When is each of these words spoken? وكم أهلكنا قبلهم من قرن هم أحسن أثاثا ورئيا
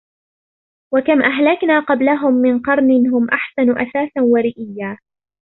وكم 0.93 1.21
أهلكنا 1.21 1.79
قبلهم 1.79 2.33
من 2.33 2.59
قرن 2.61 3.07
هم 3.07 3.29
أحسن 3.29 3.69
أثاثا 3.81 4.21
ورئيا 4.21 4.97